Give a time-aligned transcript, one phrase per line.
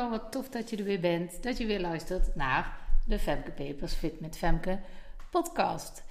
[0.00, 1.42] Hallo, wat tof dat je er weer bent.
[1.42, 4.78] Dat je weer luistert naar de Femke Papers Fit met Femke
[5.30, 6.04] podcast.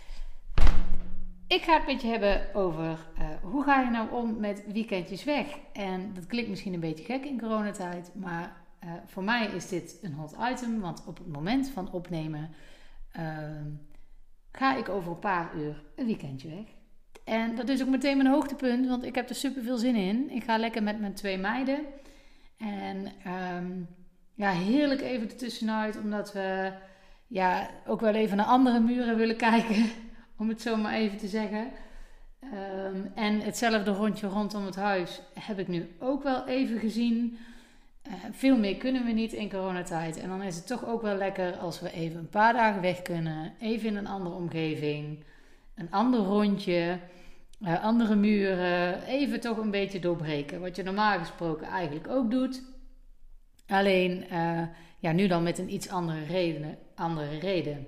[1.48, 5.24] Ik ga het met je hebben over uh, hoe ga je nou om met weekendjes
[5.24, 5.46] weg.
[5.74, 10.00] En dat klinkt misschien een beetje gek in coronatijd, maar uh, voor mij is dit
[10.01, 10.79] een hot item.
[10.79, 12.50] Want op het moment van opnemen
[13.20, 13.24] uh,
[14.51, 16.65] ga ik over een paar uur een weekendje weg.
[17.24, 20.29] En dat is ook meteen mijn hoogtepunt, want ik heb er super veel zin in.
[20.29, 21.86] Ik ga lekker met mijn twee meiden.
[22.60, 23.12] En
[23.58, 23.88] um,
[24.34, 26.72] ja, heerlijk even ertussenuit, omdat we
[27.28, 29.86] ja, ook wel even naar andere muren willen kijken,
[30.38, 31.72] om het zo maar even te zeggen.
[32.44, 37.38] Um, en hetzelfde rondje rondom het huis heb ik nu ook wel even gezien.
[38.08, 40.18] Uh, veel meer kunnen we niet in coronatijd.
[40.18, 43.02] En dan is het toch ook wel lekker als we even een paar dagen weg
[43.02, 43.54] kunnen.
[43.60, 45.23] Even in een andere omgeving.
[45.76, 47.00] Een ander rondje.
[47.60, 49.04] Uh, andere muren.
[49.04, 50.62] Even toch een beetje doorbreken.
[50.62, 52.64] Wat je normaal gesproken eigenlijk ook doet.
[53.68, 54.62] Alleen uh,
[55.00, 57.88] ja, nu dan met een iets andere reden, andere reden.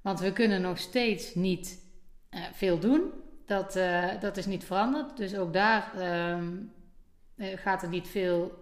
[0.00, 1.82] Want we kunnen nog steeds niet
[2.30, 3.02] uh, veel doen.
[3.46, 3.72] Dat,
[4.20, 5.16] dat is niet veranderd.
[5.16, 6.56] Dus ook daar ehm,
[7.36, 8.52] gaat er niet veel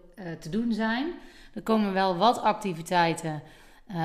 [0.40, 1.14] te doen zijn.
[1.54, 3.42] Er komen wel wat activiteiten.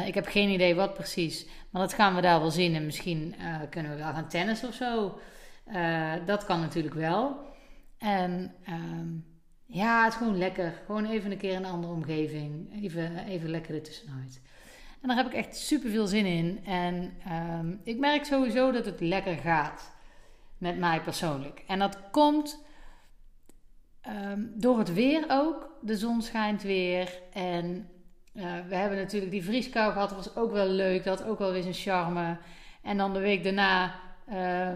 [0.06, 1.46] ik heb geen idee wat precies.
[1.70, 2.76] Maar dat gaan we daar wel zien.
[2.76, 3.36] En misschien
[3.70, 5.20] kunnen we wel gaan tennis of zo.
[6.26, 7.50] Dat kan natuurlijk wel.
[7.98, 9.08] En ehm,
[9.66, 10.82] ja, het is gewoon lekker.
[10.86, 12.84] Gewoon even een keer een andere omgeving.
[12.84, 14.42] Even, even lekker ertussenuit.
[15.02, 16.66] En daar heb ik echt super veel zin in.
[16.66, 17.14] En
[17.60, 19.92] um, ik merk sowieso dat het lekker gaat.
[20.58, 21.64] Met mij persoonlijk.
[21.68, 22.66] En dat komt
[24.08, 25.70] um, door het weer ook.
[25.82, 27.22] De zon schijnt weer.
[27.34, 27.90] En
[28.34, 30.10] uh, we hebben natuurlijk die vrieskou gehad.
[30.10, 31.04] Dat was ook wel leuk.
[31.04, 32.38] Dat had ook wel weer zijn charme.
[32.82, 33.96] En dan de week daarna
[34.30, 34.72] uh,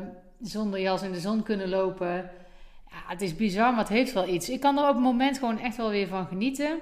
[0.47, 2.29] zonder jas in de zon kunnen lopen
[3.07, 4.49] het is bizar, maar het heeft wel iets.
[4.49, 6.79] Ik kan er op het moment gewoon echt wel weer van genieten.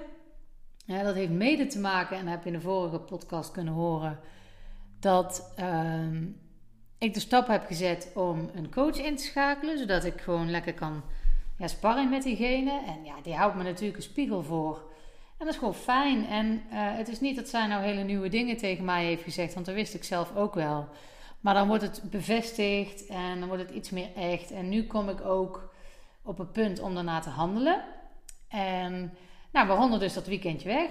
[0.86, 3.74] Ja, dat heeft mede te maken, en dat heb je in de vorige podcast kunnen
[3.74, 4.18] horen,
[5.00, 6.20] dat uh,
[6.98, 10.74] ik de stap heb gezet om een coach in te schakelen, zodat ik gewoon lekker
[10.74, 11.02] kan
[11.58, 12.70] ja, sparren met diegene.
[12.86, 14.82] En ja, die houdt me natuurlijk een spiegel voor.
[15.38, 16.26] En dat is gewoon fijn.
[16.26, 19.54] En uh, het is niet dat zij nou hele nieuwe dingen tegen mij heeft gezegd,
[19.54, 20.88] want dat wist ik zelf ook wel.
[21.44, 24.50] Maar dan wordt het bevestigd en dan wordt het iets meer echt.
[24.50, 25.74] En nu kom ik ook
[26.22, 27.84] op het punt om daarna te handelen.
[28.48, 29.12] En
[29.52, 30.88] nou, we ronden dus dat weekendje weg.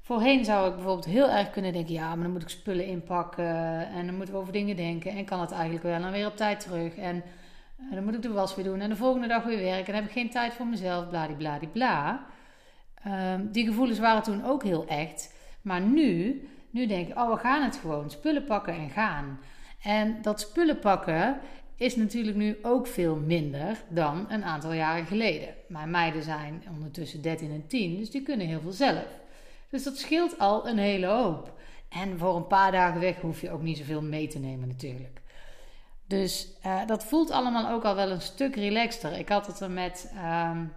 [0.00, 3.88] Voorheen zou ik bijvoorbeeld heel erg kunnen denken: ja, maar dan moet ik spullen inpakken
[3.88, 5.10] en dan moeten we over dingen denken.
[5.10, 6.96] En kan het eigenlijk wel en weer op tijd terug.
[6.96, 7.16] En
[7.80, 9.86] uh, dan moet ik de was weer doen en de volgende dag weer werken.
[9.86, 12.26] En heb ik geen tijd voor mezelf, bladibladibla.
[13.02, 13.32] bla.
[13.34, 15.34] Um, die gevoelens waren toen ook heel echt.
[15.62, 18.10] Maar nu, nu denk ik: oh, we gaan het gewoon.
[18.10, 19.38] Spullen pakken en gaan.
[19.84, 21.40] En dat spullen pakken
[21.76, 25.48] is natuurlijk nu ook veel minder dan een aantal jaren geleden.
[25.68, 29.06] Mijn meiden zijn ondertussen 13 en 10, dus die kunnen heel veel zelf.
[29.70, 31.52] Dus dat scheelt al een hele hoop.
[31.88, 35.20] En voor een paar dagen weg hoef je ook niet zoveel mee te nemen natuurlijk.
[36.06, 39.18] Dus uh, dat voelt allemaal ook al wel een stuk relaxter.
[39.18, 40.12] Ik had het er met
[40.52, 40.72] um,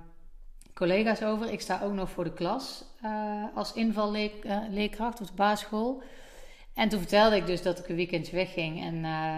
[0.74, 1.52] collega's over.
[1.52, 6.04] Ik sta ook nog voor de klas uh, als invalleerkracht op de basisschool.
[6.78, 8.96] En toen vertelde ik dus dat ik een weekend wegging en...
[8.96, 9.38] Uh,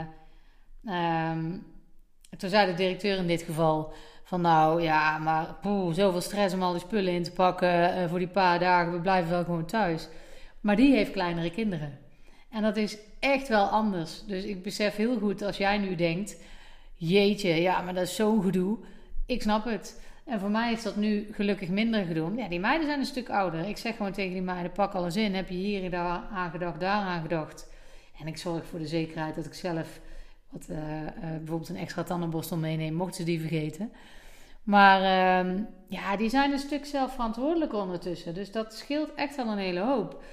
[0.83, 1.65] Um,
[2.37, 6.63] toen zei de directeur in dit geval van nou ja, maar poeh, zoveel stress om
[6.63, 8.93] al die spullen in te pakken uh, voor die paar dagen.
[8.93, 10.07] We blijven wel gewoon thuis.
[10.61, 11.99] Maar die heeft kleinere kinderen.
[12.49, 14.23] En dat is echt wel anders.
[14.25, 16.37] Dus ik besef heel goed als jij nu denkt,
[16.95, 18.77] jeetje, ja, maar dat is zo'n gedoe.
[19.25, 20.01] Ik snap het.
[20.29, 22.35] En voor mij is dat nu gelukkig minder gedoe.
[22.35, 23.67] Ja, die meiden zijn een stuk ouder.
[23.67, 25.35] Ik zeg gewoon tegen die meiden, pak alles in.
[25.35, 27.69] Heb je hier aan gedacht, daar aan gedacht.
[28.19, 29.99] En ik zorg voor de zekerheid dat ik zelf
[30.49, 33.91] wat, uh, uh, bijvoorbeeld een extra tandenborstel meenemen, mochten ze die vergeten.
[34.63, 35.01] Maar
[35.45, 38.33] uh, ja, die zijn een stuk zelfverantwoordelijk ondertussen.
[38.33, 40.23] Dus dat scheelt echt al een hele hoop.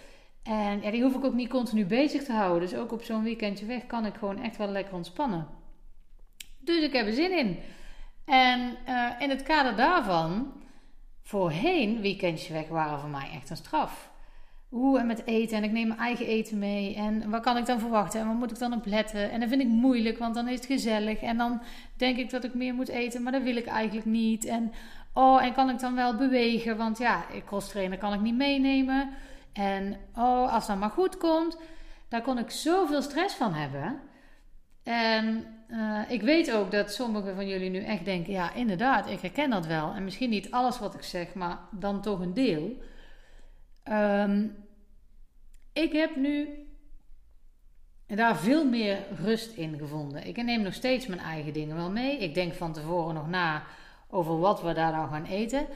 [0.42, 2.68] En ja, die hoef ik ook niet continu bezig te houden.
[2.68, 5.46] Dus ook op zo'n weekendje weg kan ik gewoon echt wel lekker ontspannen.
[6.58, 7.58] Dus ik heb er zin in.
[8.26, 10.52] En uh, in het kader daarvan,
[11.22, 14.10] voorheen weekendjes weg waren voor mij echt een straf.
[14.72, 15.56] Oeh, en met eten.
[15.56, 16.94] En ik neem mijn eigen eten mee.
[16.94, 18.20] En wat kan ik dan verwachten?
[18.20, 19.30] En wat moet ik dan op letten?
[19.30, 21.20] En dat vind ik moeilijk, want dan is het gezellig.
[21.20, 21.62] En dan
[21.96, 24.44] denk ik dat ik meer moet eten, maar dat wil ik eigenlijk niet.
[24.44, 24.72] En
[25.12, 26.76] oh, en kan ik dan wel bewegen?
[26.76, 29.10] Want ja, crosstrainer kan ik niet meenemen.
[29.52, 31.58] En oh, als dat maar goed komt,
[32.08, 34.00] daar kon ik zoveel stress van hebben.
[34.82, 39.20] En uh, ik weet ook dat sommigen van jullie nu echt denken: ja, inderdaad, ik
[39.20, 39.92] herken dat wel.
[39.94, 42.82] En misschien niet alles wat ik zeg, maar dan toch een deel.
[43.88, 44.56] Um,
[45.72, 46.48] ik heb nu
[48.06, 50.26] daar veel meer rust in gevonden.
[50.26, 52.18] Ik neem nog steeds mijn eigen dingen wel mee.
[52.18, 53.62] Ik denk van tevoren nog na
[54.10, 55.66] over wat we daar nou gaan eten.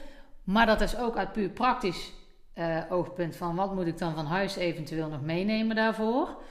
[0.43, 2.13] Maar dat is ook uit puur praktisch
[2.55, 6.41] uh, oogpunt van wat moet ik dan van huis eventueel nog meenemen daarvoor.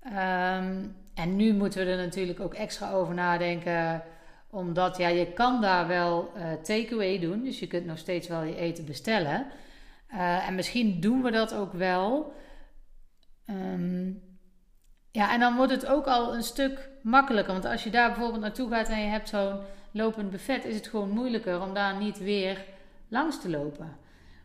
[0.00, 0.86] Ehm,
[1.16, 4.02] en nu moeten we er natuurlijk ook extra over nadenken.
[4.50, 7.42] Omdat ja, je kan daar wel uh, takeaway doen.
[7.42, 9.46] Dus je kunt nog steeds wel je eten bestellen.
[10.12, 12.32] Uh, en misschien doen we dat ook wel.
[13.46, 14.22] Um,
[15.10, 17.52] ja, en dan wordt het ook al een stuk makkelijker.
[17.52, 19.60] Want als je daar bijvoorbeeld naartoe gaat en je hebt zo'n
[19.90, 22.64] lopend buffet, is het gewoon moeilijker om daar niet weer
[23.08, 23.96] langs te lopen.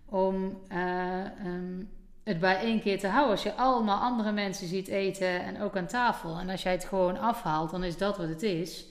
[0.05, 1.89] Om uh, um,
[2.23, 3.31] het bij één keer te houden.
[3.31, 6.37] Als je allemaal andere mensen ziet eten en ook aan tafel.
[6.37, 8.85] En als jij het gewoon afhaalt, dan is dat wat het is.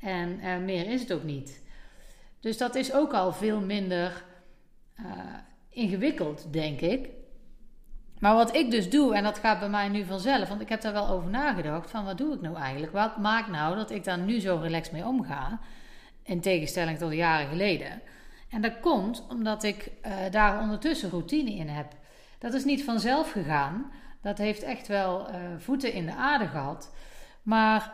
[0.00, 1.62] En uh, meer is het ook niet.
[2.40, 4.24] Dus dat is ook al veel minder
[5.00, 5.06] uh,
[5.68, 7.08] ingewikkeld, denk ik.
[8.18, 10.80] Maar wat ik dus doe, en dat gaat bij mij nu vanzelf, want ik heb
[10.80, 12.92] daar wel over nagedacht: van wat doe ik nou eigenlijk?
[12.92, 15.60] Wat maakt nou dat ik daar nu zo relaxed mee omga?
[16.22, 18.02] In tegenstelling tot jaren geleden.
[18.48, 21.92] En dat komt omdat ik uh, daar ondertussen routine in heb.
[22.42, 23.92] Dat is niet vanzelf gegaan.
[24.20, 26.94] Dat heeft echt wel uh, voeten in de aarde gehad.
[27.42, 27.92] Maar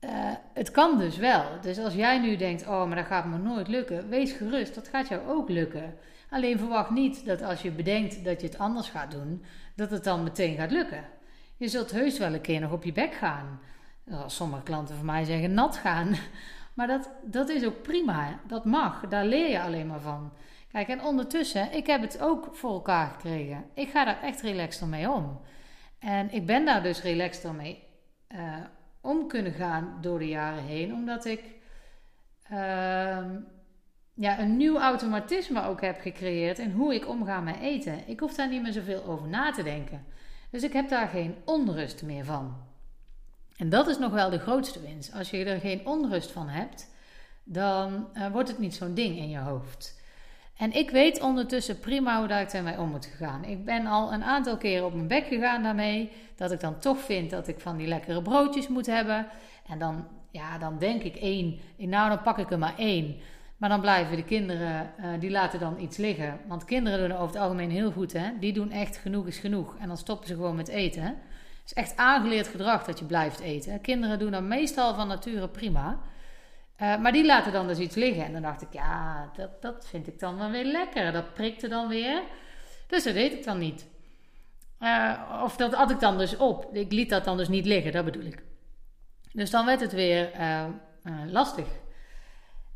[0.00, 0.10] uh,
[0.52, 1.44] het kan dus wel.
[1.60, 4.88] Dus als jij nu denkt: oh, maar dat gaat me nooit lukken, wees gerust, dat
[4.88, 5.94] gaat jou ook lukken.
[6.30, 9.44] Alleen verwacht niet dat als je bedenkt dat je het anders gaat doen,
[9.76, 11.04] dat het dan meteen gaat lukken.
[11.56, 13.60] Je zult heus wel een keer nog op je bek gaan.
[14.26, 16.14] Sommige klanten van mij zeggen nat gaan.
[16.74, 18.40] Maar dat, dat is ook prima.
[18.46, 19.00] Dat mag.
[19.08, 20.32] Daar leer je alleen maar van.
[20.74, 23.64] Kijk, en ondertussen, ik heb het ook voor elkaar gekregen.
[23.74, 25.40] Ik ga daar echt relaxed mee om.
[25.98, 27.82] En ik ben daar dus relaxed mee
[28.28, 28.54] uh,
[29.00, 30.92] om kunnen gaan door de jaren heen.
[30.92, 31.40] Omdat ik
[32.52, 32.58] uh,
[34.14, 38.08] ja, een nieuw automatisme ook heb gecreëerd in hoe ik omga met eten.
[38.08, 40.04] Ik hoef daar niet meer zoveel over na te denken.
[40.50, 42.56] Dus ik heb daar geen onrust meer van.
[43.56, 45.14] En dat is nog wel de grootste winst.
[45.14, 46.90] Als je er geen onrust van hebt,
[47.44, 50.02] dan uh, wordt het niet zo'n ding in je hoofd.
[50.56, 53.44] En ik weet ondertussen prima hoe ik ermee om moet gaan.
[53.44, 56.10] Ik ben al een aantal keren op mijn bek gegaan daarmee.
[56.36, 59.26] Dat ik dan toch vind dat ik van die lekkere broodjes moet hebben.
[59.68, 61.58] En dan, ja, dan denk ik één.
[61.76, 63.16] Nou, dan pak ik er maar één.
[63.56, 66.40] Maar dan blijven de kinderen, uh, die laten dan iets liggen.
[66.46, 68.12] Want kinderen doen over het algemeen heel goed.
[68.12, 68.30] Hè?
[68.40, 69.76] Die doen echt genoeg is genoeg.
[69.78, 71.02] En dan stoppen ze gewoon met eten.
[71.02, 71.16] Het
[71.64, 73.80] is echt aangeleerd gedrag dat je blijft eten.
[73.80, 75.98] Kinderen doen dat meestal van nature prima.
[76.82, 78.24] Uh, maar die laten dan dus iets liggen.
[78.24, 81.12] En dan dacht ik, ja, dat, dat vind ik dan wel weer lekker.
[81.12, 82.22] Dat prikte dan weer.
[82.86, 83.86] Dus dat deed ik dan niet.
[84.80, 86.74] Uh, of dat had ik dan dus op.
[86.74, 88.42] Ik liet dat dan dus niet liggen, dat bedoel ik.
[89.32, 90.30] Dus dan werd het weer
[91.26, 91.66] lastig.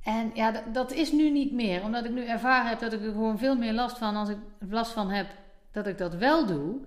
[0.09, 1.83] En ja, dat, dat, is nu niet meer.
[1.83, 4.39] Omdat ik nu ervaren heb dat ik er gewoon veel meer last van als ik
[4.69, 5.27] last van heb
[5.73, 6.81] dat ik dat wel doe.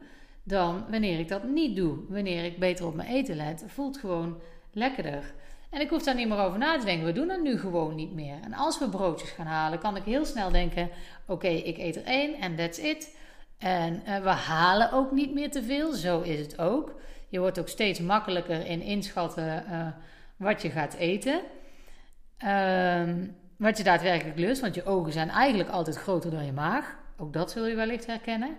[0.43, 1.97] Dan wanneer ik dat niet doe.
[2.09, 3.63] Wanneer ik beter op mijn eten let.
[3.67, 4.41] Voelt gewoon
[4.71, 5.33] lekkerder.
[5.71, 7.05] En ik hoef daar niet meer over na te denken.
[7.05, 8.35] We doen dat nu gewoon niet meer.
[8.43, 10.89] En als we broodjes gaan halen, kan ik heel snel denken:
[11.27, 13.17] oké, ik eet er één en that's it.
[13.57, 15.93] En uh, we halen ook niet meer te veel.
[15.93, 16.99] Zo is het ook.
[17.27, 19.87] Je wordt ook steeds makkelijker in inschatten uh,
[20.35, 21.41] wat je gaat eten.
[22.45, 26.95] Um, wat je daadwerkelijk lust, want je ogen zijn eigenlijk altijd groter dan je maag.
[27.17, 28.57] Ook dat zul je wellicht herkennen.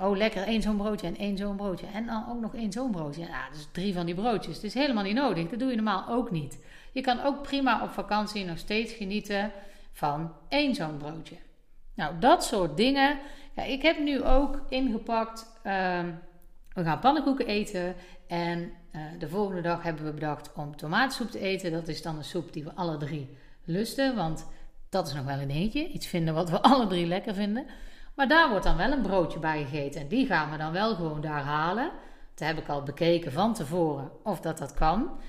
[0.00, 1.86] Oh, lekker één zo'n broodje en één zo'n broodje.
[1.86, 3.26] En dan ook nog één zo'n broodje.
[3.26, 4.54] Ja, dus drie van die broodjes.
[4.54, 5.48] Het is helemaal niet nodig.
[5.48, 6.58] Dat doe je normaal ook niet.
[6.92, 9.52] Je kan ook prima op vakantie nog steeds genieten
[9.92, 11.36] van één zo'n broodje.
[11.94, 13.18] Nou, dat soort dingen.
[13.56, 15.60] Ja, ik heb nu ook ingepakt.
[15.64, 16.00] Uh,
[16.72, 17.94] we gaan pannenkoeken eten.
[18.26, 21.72] En uh, de volgende dag hebben we bedacht om tomatensoep te eten.
[21.72, 24.16] Dat is dan een soep die we alle drie lusten.
[24.16, 24.46] Want
[24.88, 25.88] dat is nog wel een eentje.
[25.88, 27.66] Iets vinden wat we alle drie lekker vinden.
[28.18, 30.00] Maar daar wordt dan wel een broodje bij gegeten.
[30.00, 31.90] En die gaan we dan wel gewoon daar halen.
[32.34, 35.20] Dat heb ik al bekeken van tevoren of dat dat kan.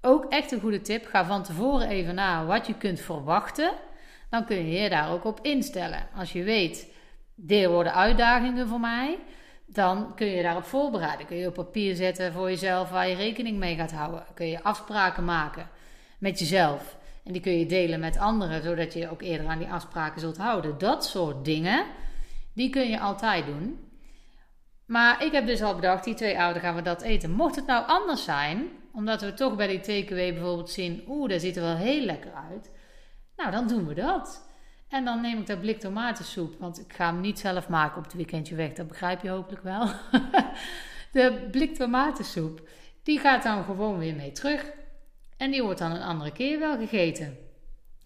[0.00, 1.06] Ook echt een goede tip.
[1.06, 3.72] Ga van tevoren even na wat je kunt verwachten.
[4.30, 6.06] Dan kun je je daar ook op instellen.
[6.16, 6.92] Als je weet,
[7.34, 9.18] dit worden uitdagingen voor mij
[9.66, 11.26] dan kun je daarop voorbereiden.
[11.26, 14.24] Kun je op papier zetten voor jezelf waar je rekening mee gaat houden.
[14.34, 15.68] Kun je afspraken maken
[16.18, 16.96] met jezelf.
[17.24, 20.36] En die kun je delen met anderen, zodat je ook eerder aan die afspraken zult
[20.36, 20.78] houden.
[20.78, 21.84] Dat soort dingen,
[22.54, 23.78] die kun je altijd doen.
[24.86, 27.30] Maar ik heb dus al bedacht, die twee ouderen gaan we dat eten.
[27.30, 31.04] Mocht het nou anders zijn, omdat we toch bij die takeaway bijvoorbeeld zien...
[31.08, 32.70] oeh, dat ziet er wel heel lekker uit.
[33.36, 34.52] Nou, dan doen we dat.
[34.88, 38.04] En dan neem ik dat blik tomatensoep, want ik ga hem niet zelf maken op
[38.04, 38.72] het weekendje weg.
[38.72, 39.88] Dat begrijp je hopelijk wel.
[41.12, 42.68] de blik tomatensoep,
[43.02, 44.72] die gaat dan gewoon weer mee terug.
[45.36, 47.43] En die wordt dan een andere keer wel gegeten.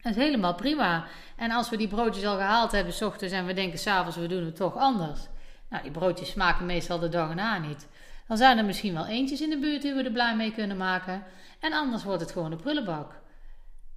[0.02, 1.06] Dat is helemaal prima.
[1.36, 4.26] En als we die broodjes al gehaald hebben s ochtends en we denken s'avonds we
[4.26, 5.20] doen het toch anders.
[5.68, 7.88] Nou, die broodjes smaken meestal de dag erna niet.
[8.28, 10.76] Dan zijn er misschien wel eentjes in de buurt die we er blij mee kunnen
[10.76, 11.24] maken.
[11.60, 13.20] En anders wordt het gewoon de prullenbak.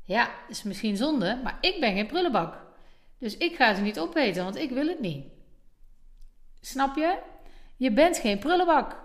[0.04, 2.58] Ja, is misschien zonde, maar ik ben geen prullenbak.
[3.20, 5.26] Dus ik ga ze niet opeten, want ik wil het niet.
[6.62, 7.18] Snap je?
[7.78, 8.96] Je bent geen prullenbak.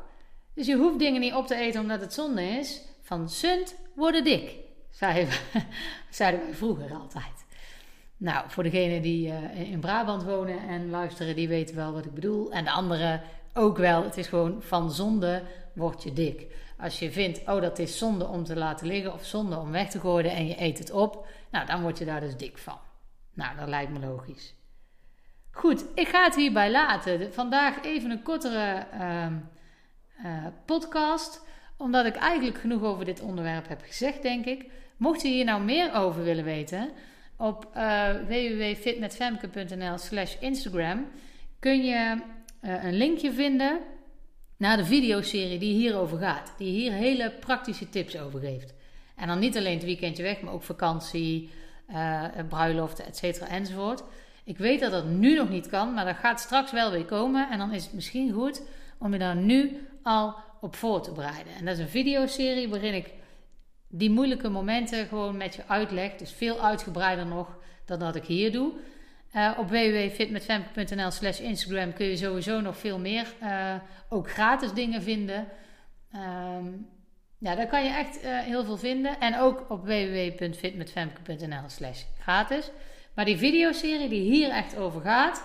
[0.54, 2.82] Dus je hoeft dingen niet op te eten omdat het zonde is.
[3.02, 4.54] Van sunt worden dik,
[4.96, 5.28] zeiden,
[6.10, 7.44] zeiden wij vroeger altijd.
[8.16, 12.14] Nou, voor degenen die uh, in Brabant wonen en luisteren, die weten wel wat ik
[12.14, 12.52] bedoel.
[12.52, 13.22] En de anderen
[13.54, 14.02] ook wel.
[14.02, 15.42] Het is gewoon van zonde
[15.74, 16.46] word je dik.
[16.78, 19.90] Als je vindt, oh dat is zonde om te laten liggen of zonde om weg
[19.90, 22.78] te gooien en je eet het op, nou dan word je daar dus dik van.
[23.34, 24.54] Nou, dat lijkt me logisch.
[25.50, 27.32] Goed, ik ga het hierbij laten.
[27.32, 29.26] Vandaag even een kortere uh,
[30.24, 31.44] uh, podcast,
[31.76, 34.70] omdat ik eigenlijk genoeg over dit onderwerp heb gezegd, denk ik.
[34.96, 36.90] Mocht je hier nou meer over willen weten,
[37.36, 41.06] op uh, www.fitmetfemke.nl slash Instagram
[41.58, 42.16] kun je
[42.62, 43.80] uh, een linkje vinden
[44.56, 46.54] naar de videoserie die hierover gaat.
[46.58, 48.74] Die hier hele praktische tips over geeft.
[49.16, 51.50] En dan niet alleen het weekendje weg, maar ook vakantie,
[51.90, 54.02] uh, bruiloften, et enzovoort.
[54.44, 57.50] Ik weet dat dat nu nog niet kan, maar dat gaat straks wel weer komen.
[57.50, 58.62] En dan is het misschien goed
[58.98, 61.52] om je daar nu al op voor te bereiden.
[61.58, 63.12] En dat is een videoserie waarin ik
[63.96, 66.14] die moeilijke momenten gewoon met je uitleg.
[66.14, 68.72] Dus veel uitgebreider nog dan dat ik hier doe.
[69.34, 73.74] Uh, op www.fitmetfemke.nl slash Instagram kun je sowieso nog veel meer, uh,
[74.08, 75.48] ook gratis dingen vinden.
[76.14, 76.88] Um,
[77.38, 79.20] ja, daar kan je echt uh, heel veel vinden.
[79.20, 82.70] En ook op www.fitmetfemke.nl slash gratis.
[83.14, 85.44] Maar die videoserie die hier echt over gaat,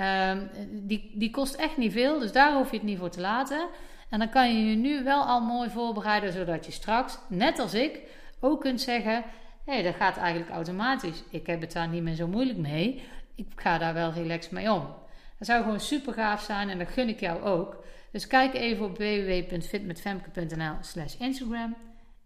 [0.00, 2.18] um, die, die kost echt niet veel.
[2.18, 3.68] Dus daar hoef je het niet voor te laten.
[4.10, 7.74] En dan kan je je nu wel al mooi voorbereiden, zodat je straks, net als
[7.74, 8.00] ik,
[8.40, 9.24] ook kunt zeggen:
[9.64, 11.22] hé, hey, dat gaat eigenlijk automatisch.
[11.30, 13.02] Ik heb het daar niet meer zo moeilijk mee.
[13.34, 14.86] Ik ga daar wel relaxed mee om.
[15.38, 17.84] Dat zou gewoon super gaaf zijn en dat gun ik jou ook.
[18.12, 21.76] Dus kijk even op www.fitmetfemke.nl slash Instagram.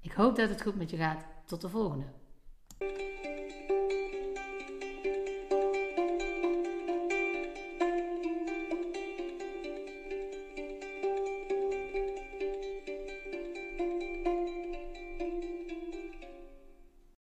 [0.01, 1.25] Ik hoop dat het goed met je gaat.
[1.47, 2.05] Tot de volgende.